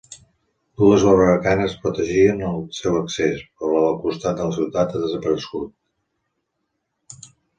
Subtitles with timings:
[0.81, 7.23] Dues barbacanes protegien el seu accés, però la del costat de la ciutat ha desaparegut.